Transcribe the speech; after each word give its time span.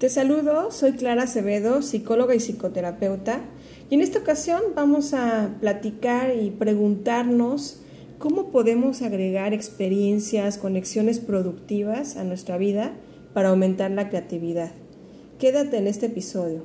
Te 0.00 0.08
saludo, 0.08 0.70
soy 0.70 0.92
Clara 0.92 1.24
Acevedo, 1.24 1.82
psicóloga 1.82 2.34
y 2.34 2.40
psicoterapeuta, 2.40 3.42
y 3.90 3.96
en 3.96 4.00
esta 4.00 4.20
ocasión 4.20 4.62
vamos 4.74 5.12
a 5.12 5.58
platicar 5.60 6.34
y 6.34 6.48
preguntarnos 6.48 7.82
cómo 8.18 8.50
podemos 8.50 9.02
agregar 9.02 9.52
experiencias, 9.52 10.56
conexiones 10.56 11.20
productivas 11.20 12.16
a 12.16 12.24
nuestra 12.24 12.56
vida 12.56 12.94
para 13.34 13.50
aumentar 13.50 13.90
la 13.90 14.08
creatividad. 14.08 14.70
Quédate 15.38 15.76
en 15.76 15.86
este 15.86 16.06
episodio. 16.06 16.64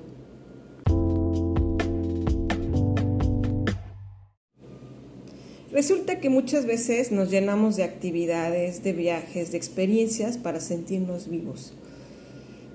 Resulta 5.73 6.21
que 6.21 6.29
muchas 6.29 6.65
veces 6.65 7.11
nos 7.11 7.31
llenamos 7.31 7.75
de 7.75 7.83
actividades, 7.83 8.81
de 8.81 8.93
viajes, 8.93 9.51
de 9.51 9.57
experiencias 9.57 10.37
para 10.37 10.61
sentirnos 10.61 11.27
vivos. 11.29 11.73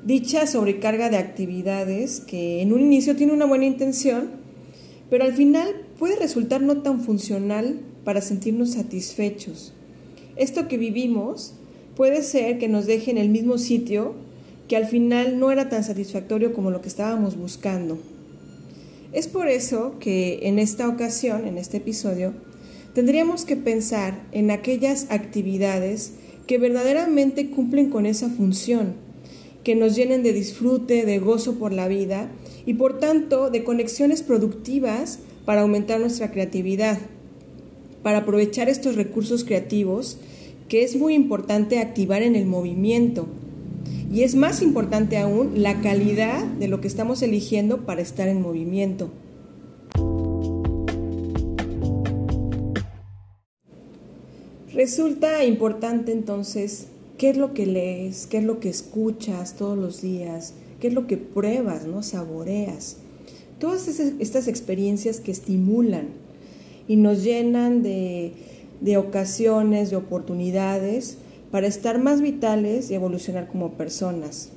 Dicha 0.04 0.46
sobrecarga 0.46 1.10
de 1.10 1.18
actividades 1.18 2.20
que 2.20 2.62
en 2.62 2.72
un 2.72 2.80
inicio 2.80 3.16
tiene 3.16 3.34
una 3.34 3.45
buena 3.45 3.66
intención, 3.66 4.30
pero 5.10 5.24
al 5.24 5.34
final 5.34 5.68
puede 5.98 6.16
resultar 6.16 6.62
no 6.62 6.78
tan 6.78 7.02
funcional 7.02 7.80
para 8.02 8.22
sentirnos 8.22 8.70
satisfechos. 8.70 9.74
Esto 10.36 10.68
que 10.68 10.78
vivimos 10.78 11.52
puede 11.96 12.22
ser 12.22 12.58
que 12.58 12.66
nos 12.66 12.86
deje 12.86 13.10
en 13.10 13.18
el 13.18 13.28
mismo 13.28 13.58
sitio 13.58 14.14
que 14.68 14.77
al 14.77 14.86
final 14.86 15.38
no 15.38 15.50
era 15.50 15.68
tan 15.68 15.84
satisfactorio 15.84 16.55
como 16.55 16.70
lo 16.70 16.80
que 16.80 16.88
estábamos 16.88 17.36
buscando. 17.36 17.98
Es 19.12 19.28
por 19.28 19.48
eso 19.48 19.96
que 20.00 20.38
en 20.44 20.58
esta 20.58 20.88
ocasión, 20.88 21.46
en 21.46 21.58
este 21.58 21.77
episodio, 21.77 22.32
tendríamos 22.94 23.44
que 23.44 23.56
pensar 23.56 24.22
en 24.32 24.50
aquellas 24.50 25.10
actividades 25.10 26.14
que 26.46 26.56
verdaderamente 26.56 27.50
cumplen 27.50 27.91
con 27.91 28.06
esa 28.06 28.30
función 28.30 29.09
que 29.64 29.75
nos 29.75 29.94
llenen 29.97 30.22
de 30.22 30.33
disfrute, 30.33 31.05
de 31.05 31.19
gozo 31.19 31.58
por 31.58 31.72
la 31.72 31.89
vida 31.89 32.30
y 32.66 32.75
por 32.75 32.98
tanto 32.98 33.50
de 33.50 33.64
conexiones 33.64 34.22
productivas 34.22 35.19
para 35.44 35.62
aumentar 35.62 36.00
nuestra 36.00 36.30
creatividad, 36.30 36.98
para 38.03 38.19
aprovechar 38.19 38.69
estos 38.69 38.97
recursos 38.97 39.44
creativos 39.44 40.19
que 40.69 40.84
es 40.84 40.97
muy 40.97 41.14
importante 41.14 41.81
activar 41.81 42.22
en 42.22 42.36
el 42.36 42.47
movimiento. 42.47 43.27
Y 44.12 44.22
es 44.22 44.34
más 44.34 44.62
importante 44.62 45.19
aún 45.19 45.62
la 45.62 45.81
calidad 45.81 46.44
de 46.44 46.69
lo 46.69 46.81
que 46.81 46.88
estamos 46.88 47.22
eligiendo 47.22 47.86
para 47.86 48.03
estar 48.03 48.28
en 48.28 48.41
movimiento. 48.41 49.11
Resulta 54.72 55.44
importante 55.44 56.12
entonces 56.12 56.86
qué 57.20 57.28
es 57.28 57.36
lo 57.36 57.52
que 57.52 57.66
lees, 57.66 58.26
qué 58.26 58.38
es 58.38 58.44
lo 58.44 58.60
que 58.60 58.70
escuchas 58.70 59.54
todos 59.54 59.76
los 59.76 60.00
días, 60.00 60.54
qué 60.80 60.88
es 60.88 60.94
lo 60.94 61.06
que 61.06 61.18
pruebas, 61.18 61.84
¿no? 61.84 62.02
Saboreas. 62.02 62.96
Todas 63.58 63.88
estas 63.88 64.48
experiencias 64.48 65.20
que 65.20 65.30
estimulan 65.30 66.08
y 66.88 66.96
nos 66.96 67.22
llenan 67.22 67.82
de, 67.82 68.32
de 68.80 68.96
ocasiones, 68.96 69.91
de 69.91 69.96
oportunidades 69.96 71.18
para 71.50 71.66
estar 71.66 72.02
más 72.02 72.22
vitales 72.22 72.91
y 72.91 72.94
evolucionar 72.94 73.48
como 73.48 73.72
personas. 73.72 74.48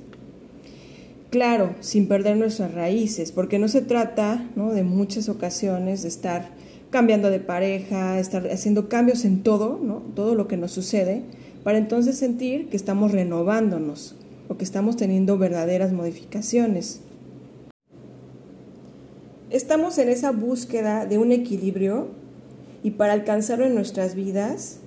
Claro, 1.32 1.76
sin 1.82 2.08
perder 2.08 2.38
nuestras 2.38 2.74
raíces, 2.74 3.34
porque 3.34 3.60
no 3.60 3.68
se 3.68 3.82
trata 3.82 4.50
¿no? 4.56 4.72
de 4.72 4.84
muchas 4.84 5.28
ocasiones 5.28 6.04
de 6.04 6.08
estar 6.08 6.52
cambiando 6.92 7.30
de 7.30 7.42
pareja, 7.42 8.22
estar 8.22 8.48
haciendo 8.48 8.88
cambios 8.88 9.26
en 9.26 9.44
todo, 9.44 9.82
¿no? 9.84 9.96
todo 10.16 10.34
lo 10.34 10.48
que 10.48 10.56
nos 10.56 10.72
sucede, 10.72 11.24
para 11.64 11.78
entonces 11.78 12.18
sentir 12.18 12.70
que 12.70 12.78
estamos 12.78 13.12
renovándonos 13.12 14.16
o 14.48 14.58
que 14.58 14.64
estamos 14.64 14.98
teniendo 14.98 15.38
verdaderas 15.38 15.94
modificaciones. 15.94 17.00
Estamos 19.50 19.98
en 19.98 20.10
esa 20.10 20.32
búsqueda 20.32 21.06
de 21.06 21.18
un 21.18 21.32
equilibrio 21.32 22.08
y 22.84 22.92
para 22.92 23.14
alcanzarlo 23.14 23.66
en 23.66 23.76
nuestras 23.76 24.16
vidas, 24.16 24.80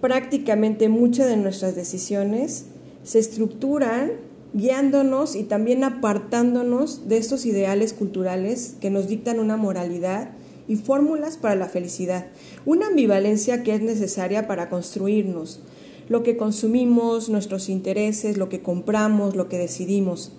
prácticamente 0.00 0.88
muchas 0.88 1.26
de 1.26 1.36
nuestras 1.36 1.74
decisiones 1.74 2.66
se 3.02 3.18
estructuran 3.18 4.12
guiándonos 4.54 5.36
y 5.36 5.44
también 5.44 5.84
apartándonos 5.84 7.08
de 7.08 7.18
estos 7.18 7.44
ideales 7.44 7.92
culturales 7.92 8.76
que 8.80 8.90
nos 8.90 9.08
dictan 9.08 9.40
una 9.40 9.56
moralidad 9.56 10.30
y 10.68 10.76
fórmulas 10.76 11.36
para 11.36 11.54
la 11.54 11.66
felicidad, 11.68 12.26
una 12.64 12.86
ambivalencia 12.88 13.62
que 13.62 13.74
es 13.74 13.82
necesaria 13.82 14.46
para 14.46 14.68
construirnos, 14.68 15.60
lo 16.08 16.22
que 16.22 16.36
consumimos, 16.36 17.28
nuestros 17.28 17.68
intereses, 17.68 18.38
lo 18.38 18.48
que 18.48 18.60
compramos, 18.60 19.36
lo 19.36 19.48
que 19.48 19.58
decidimos. 19.58 20.32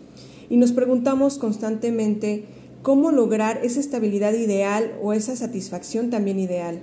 Y 0.50 0.58
nos 0.58 0.72
preguntamos 0.72 1.38
constantemente 1.38 2.46
cómo 2.82 3.12
lograr 3.12 3.60
esa 3.64 3.80
estabilidad 3.80 4.34
ideal 4.34 4.98
o 5.02 5.14
esa 5.14 5.36
satisfacción 5.36 6.10
también 6.10 6.40
ideal. 6.40 6.82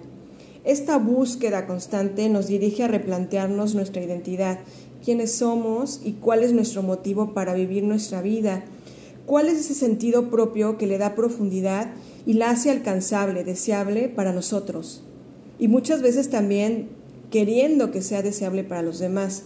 Esta 0.65 0.99
búsqueda 0.99 1.67
constante 1.67 2.29
nos 2.29 2.49
dirige 2.49 2.85
a 2.85 2.89
replantearnos 2.89 3.75
nuestra 3.75 4.03
identidad, 4.03 4.59
quiénes 5.05 5.33
somos 5.33 6.01
y 6.05 6.15
cuál 6.15 6.43
es 6.43 6.53
nuestro 6.53 6.83
motivo 6.83 7.35
para 7.35 7.55
vivir 7.55 7.85
nuestra 7.85 8.21
vida, 8.21 8.65
cuál 9.27 9.47
es 9.47 9.59
ese 9.61 9.75
sentido 9.75 10.31
propio 10.31 10.79
que 10.79 10.87
le 10.87 10.99
da 10.99 11.15
profundidad 11.15 11.93
y 12.27 12.35
la 12.35 12.51
hace 12.51 12.71
alcanzable, 12.71 13.45
deseable 13.45 14.09
para 14.09 14.33
nosotros. 14.33 15.03
Y 15.59 15.69
muchas 15.69 16.03
veces 16.03 16.31
también 16.31 16.89
queriendo 17.31 17.91
que 17.91 18.03
sea 18.03 18.23
deseable 18.23 18.65
para 18.65 18.83
los 18.83 18.99
demás. 18.99 19.45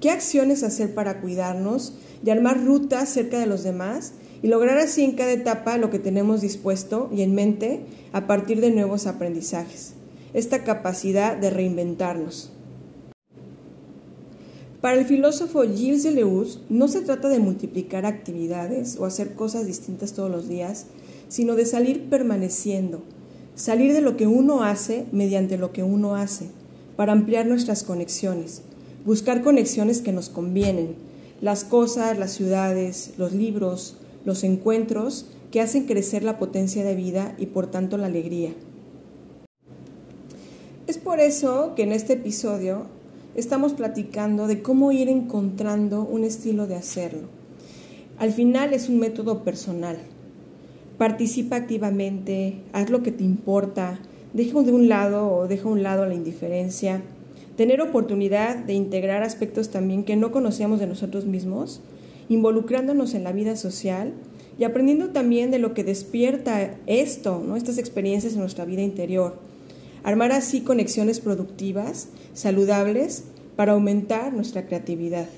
¿Qué 0.00 0.10
acciones 0.10 0.62
hacer 0.62 0.94
para 0.94 1.20
cuidarnos 1.20 1.94
y 2.24 2.30
armar 2.30 2.64
rutas 2.64 3.08
cerca 3.08 3.38
de 3.38 3.46
los 3.46 3.62
demás 3.62 4.12
y 4.42 4.48
lograr 4.48 4.78
así 4.78 5.04
en 5.04 5.12
cada 5.12 5.32
etapa 5.32 5.78
lo 5.78 5.90
que 5.90 5.98
tenemos 5.98 6.40
dispuesto 6.40 7.08
y 7.14 7.22
en 7.22 7.34
mente 7.34 7.80
a 8.12 8.26
partir 8.26 8.60
de 8.60 8.70
nuevos 8.70 9.06
aprendizajes? 9.06 9.92
Esta 10.34 10.64
capacidad 10.64 11.36
de 11.36 11.50
reinventarnos. 11.50 12.50
Para 14.80 14.98
el 14.98 15.04
filósofo 15.04 15.62
Gilles 15.62 16.02
Deleuze, 16.02 16.58
no 16.68 16.88
se 16.88 17.02
trata 17.02 17.28
de 17.28 17.38
multiplicar 17.38 18.04
actividades 18.04 18.96
o 18.98 19.04
hacer 19.04 19.34
cosas 19.34 19.66
distintas 19.66 20.12
todos 20.12 20.30
los 20.30 20.48
días, 20.48 20.86
sino 21.28 21.54
de 21.54 21.66
salir 21.66 22.10
permaneciendo, 22.10 23.02
salir 23.54 23.92
de 23.92 24.00
lo 24.00 24.16
que 24.16 24.26
uno 24.26 24.64
hace 24.64 25.06
mediante 25.12 25.56
lo 25.56 25.72
que 25.72 25.84
uno 25.84 26.16
hace 26.16 26.48
para 26.96 27.12
ampliar 27.12 27.46
nuestras 27.46 27.84
conexiones, 27.84 28.62
buscar 29.04 29.42
conexiones 29.42 30.00
que 30.00 30.12
nos 30.12 30.28
convienen, 30.28 30.94
las 31.40 31.64
cosas, 31.64 32.18
las 32.18 32.32
ciudades, 32.32 33.14
los 33.18 33.32
libros, 33.32 33.96
los 34.24 34.44
encuentros 34.44 35.26
que 35.50 35.60
hacen 35.60 35.84
crecer 35.84 36.22
la 36.22 36.38
potencia 36.38 36.84
de 36.84 36.94
vida 36.94 37.34
y 37.38 37.46
por 37.46 37.66
tanto 37.66 37.98
la 37.98 38.06
alegría. 38.06 38.52
Es 40.86 40.98
por 40.98 41.20
eso 41.20 41.74
que 41.74 41.82
en 41.82 41.92
este 41.92 42.14
episodio 42.14 42.86
estamos 43.34 43.72
platicando 43.72 44.46
de 44.46 44.62
cómo 44.62 44.92
ir 44.92 45.08
encontrando 45.08 46.02
un 46.02 46.24
estilo 46.24 46.66
de 46.66 46.76
hacerlo. 46.76 47.28
Al 48.18 48.32
final 48.32 48.72
es 48.72 48.88
un 48.88 48.98
método 48.98 49.42
personal. 49.42 49.96
Participa 50.98 51.56
activamente, 51.56 52.62
haz 52.72 52.90
lo 52.90 53.02
que 53.02 53.10
te 53.10 53.24
importa, 53.24 53.98
deja 54.32 54.62
de 54.62 54.72
un 54.72 54.88
lado 54.88 55.30
o 55.30 55.48
deja 55.48 55.68
a 55.68 55.72
un 55.72 55.82
lado 55.82 56.06
la 56.06 56.14
indiferencia, 56.14 57.02
tener 57.56 57.80
oportunidad 57.80 58.56
de 58.56 58.74
integrar 58.74 59.22
aspectos 59.22 59.70
también 59.70 60.04
que 60.04 60.16
no 60.16 60.32
conocíamos 60.32 60.80
de 60.80 60.86
nosotros 60.86 61.26
mismos, 61.26 61.80
involucrándonos 62.28 63.14
en 63.14 63.24
la 63.24 63.32
vida 63.32 63.56
social 63.56 64.12
y 64.58 64.64
aprendiendo 64.64 65.10
también 65.10 65.50
de 65.50 65.58
lo 65.58 65.74
que 65.74 65.84
despierta 65.84 66.76
esto, 66.86 67.42
¿no? 67.46 67.56
estas 67.56 67.78
experiencias 67.78 68.34
en 68.34 68.40
nuestra 68.40 68.64
vida 68.64 68.82
interior. 68.82 69.38
Armar 70.02 70.32
así 70.32 70.62
conexiones 70.62 71.20
productivas, 71.20 72.08
saludables, 72.34 73.24
para 73.56 73.72
aumentar 73.72 74.32
nuestra 74.32 74.66
creatividad. 74.66 75.28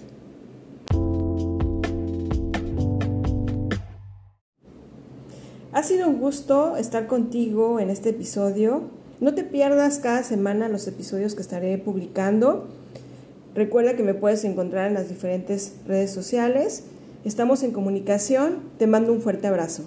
Ha 5.74 5.82
sido 5.82 6.08
un 6.08 6.20
gusto 6.20 6.76
estar 6.76 7.08
contigo 7.08 7.80
en 7.80 7.90
este 7.90 8.10
episodio. 8.10 8.82
No 9.18 9.34
te 9.34 9.42
pierdas 9.42 9.98
cada 9.98 10.22
semana 10.22 10.68
los 10.68 10.86
episodios 10.86 11.34
que 11.34 11.42
estaré 11.42 11.76
publicando. 11.78 12.68
Recuerda 13.56 13.96
que 13.96 14.04
me 14.04 14.14
puedes 14.14 14.44
encontrar 14.44 14.86
en 14.86 14.94
las 14.94 15.08
diferentes 15.08 15.72
redes 15.84 16.12
sociales. 16.12 16.84
Estamos 17.24 17.64
en 17.64 17.72
comunicación. 17.72 18.60
Te 18.78 18.86
mando 18.86 19.12
un 19.12 19.20
fuerte 19.20 19.48
abrazo. 19.48 19.82